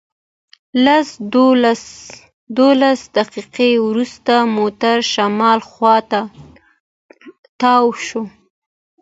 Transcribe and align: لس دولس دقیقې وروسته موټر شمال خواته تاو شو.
لس 0.85 1.07
دولس 2.59 2.97
دقیقې 3.17 3.71
وروسته 3.87 4.33
موټر 4.57 4.97
شمال 5.13 5.59
خواته 5.69 6.21
تاو 7.61 7.85
شو. 8.05 8.21